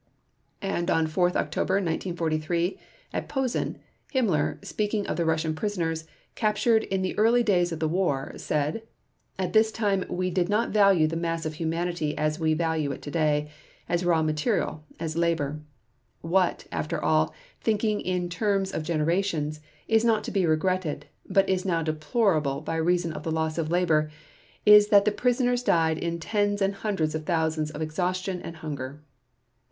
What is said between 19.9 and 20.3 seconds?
not